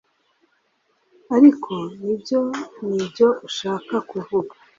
[1.35, 2.39] Ariko nibyo
[2.87, 4.53] nibyo ushaka kuvuga